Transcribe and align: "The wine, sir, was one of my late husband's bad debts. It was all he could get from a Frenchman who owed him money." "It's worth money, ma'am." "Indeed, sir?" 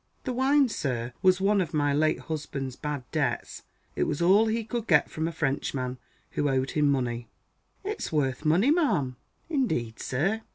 "The 0.23 0.33
wine, 0.33 0.67
sir, 0.67 1.13
was 1.21 1.39
one 1.39 1.61
of 1.61 1.75
my 1.75 1.93
late 1.93 2.21
husband's 2.21 2.75
bad 2.75 3.03
debts. 3.11 3.61
It 3.95 4.05
was 4.05 4.19
all 4.19 4.47
he 4.47 4.63
could 4.63 4.87
get 4.87 5.11
from 5.11 5.27
a 5.27 5.31
Frenchman 5.31 5.99
who 6.31 6.49
owed 6.49 6.71
him 6.71 6.89
money." 6.89 7.29
"It's 7.83 8.11
worth 8.11 8.43
money, 8.43 8.71
ma'am." 8.71 9.17
"Indeed, 9.47 9.99
sir?" 9.99 10.41